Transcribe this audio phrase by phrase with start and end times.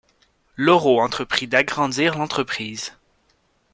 [0.57, 2.93] Lauro entreprit d'agrandir l'entreprise.